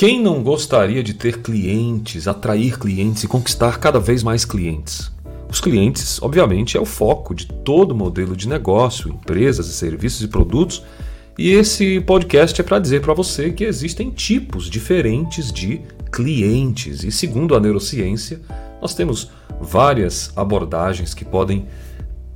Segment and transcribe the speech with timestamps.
[0.00, 5.12] Quem não gostaria de ter clientes, atrair clientes e conquistar cada vez mais clientes?
[5.46, 10.82] Os clientes, obviamente, é o foco de todo modelo de negócio, empresas serviços e produtos.
[11.36, 17.04] E esse podcast é para dizer para você que existem tipos diferentes de clientes.
[17.04, 18.40] E segundo a neurociência,
[18.80, 19.30] nós temos
[19.60, 21.66] várias abordagens que podem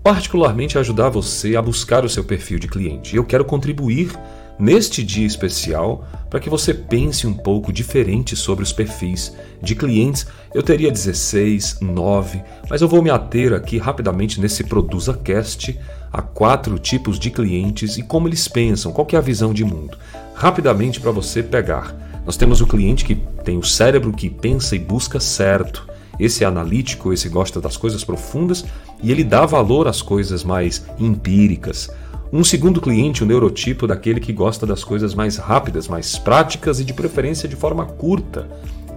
[0.03, 3.15] particularmente ajudar você a buscar o seu perfil de cliente.
[3.15, 4.11] E eu quero contribuir
[4.59, 10.27] neste dia especial para que você pense um pouco diferente sobre os perfis de clientes.
[10.53, 15.79] Eu teria 16, 9, mas eu vou me ater aqui rapidamente nesse Produza Cast
[16.13, 19.99] a quatro tipos de clientes e como eles pensam, qual é a visão de mundo.
[20.35, 21.95] Rapidamente para você pegar.
[22.25, 25.87] Nós temos o cliente que tem o cérebro que pensa e busca certo.
[26.19, 28.65] Esse é analítico, esse gosta das coisas profundas
[29.03, 31.91] e ele dá valor às coisas mais empíricas.
[32.37, 36.85] Um segundo cliente, o neurotipo daquele que gosta das coisas mais rápidas, mais práticas e
[36.85, 38.49] de preferência de forma curta.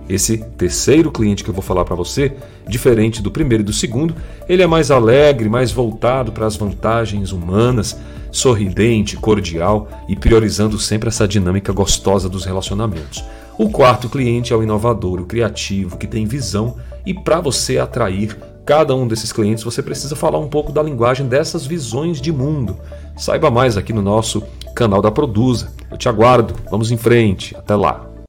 [0.10, 2.34] Esse terceiro cliente que eu vou falar para você,
[2.68, 4.16] diferente do primeiro e do segundo,
[4.50, 7.96] ele é mais alegre, mais voltado para as vantagens humanas,
[8.32, 13.24] sorridente, cordial e priorizando sempre essa dinâmica gostosa dos relacionamentos.
[13.56, 18.36] O quarto cliente é o inovador, o criativo, que tem visão e para você atrair
[18.68, 22.76] cada um desses clientes, você precisa falar um pouco da linguagem dessas visões de mundo.
[23.16, 24.44] Saiba mais aqui no nosso
[24.76, 25.72] canal da Produza.
[25.90, 26.54] Eu te aguardo.
[26.70, 27.56] Vamos em frente.
[27.56, 28.07] Até lá.